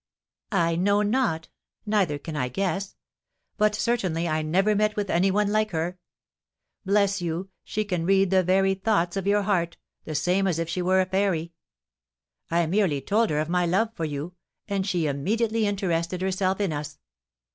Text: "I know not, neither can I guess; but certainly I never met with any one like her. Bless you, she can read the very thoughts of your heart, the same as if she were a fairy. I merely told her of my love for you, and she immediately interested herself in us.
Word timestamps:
"I 0.55 0.77
know 0.77 1.03
not, 1.03 1.49
neither 1.85 2.17
can 2.17 2.35
I 2.35 2.49
guess; 2.49 2.95
but 3.57 3.75
certainly 3.75 4.27
I 4.27 4.41
never 4.41 4.73
met 4.73 4.95
with 4.95 5.11
any 5.11 5.29
one 5.29 5.51
like 5.51 5.69
her. 5.69 5.99
Bless 6.83 7.21
you, 7.21 7.49
she 7.63 7.85
can 7.85 8.07
read 8.07 8.31
the 8.31 8.41
very 8.41 8.73
thoughts 8.73 9.15
of 9.15 9.27
your 9.27 9.43
heart, 9.43 9.77
the 10.05 10.15
same 10.15 10.47
as 10.47 10.57
if 10.57 10.67
she 10.67 10.81
were 10.81 11.01
a 11.01 11.05
fairy. 11.05 11.53
I 12.49 12.65
merely 12.65 12.99
told 12.99 13.29
her 13.29 13.37
of 13.37 13.47
my 13.47 13.67
love 13.67 13.93
for 13.93 14.05
you, 14.05 14.33
and 14.67 14.87
she 14.87 15.05
immediately 15.05 15.67
interested 15.67 16.23
herself 16.23 16.59
in 16.59 16.73
us. 16.73 16.97